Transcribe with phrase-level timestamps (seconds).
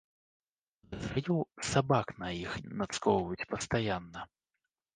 [0.93, 1.35] Падазраю,
[1.73, 2.51] сабак на іх
[2.81, 4.21] нацкоўваюць пастаянна.